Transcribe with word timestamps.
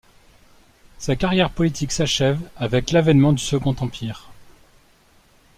Sa 0.97 1.15
carrière 1.15 1.51
politique 1.51 1.91
s’achève 1.91 2.41
avec 2.57 2.89
l’avènement 2.89 3.33
du 3.33 3.43
Second 3.43 3.75
Empire. 3.81 4.31